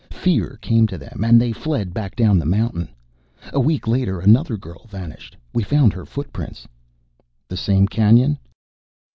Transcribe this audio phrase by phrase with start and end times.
[0.09, 2.89] Fear came to them and they fled back down the mountain.
[3.53, 5.37] A week later another girl vanished.
[5.53, 6.67] We found her footprints."
[7.49, 8.39] "The same canyon?"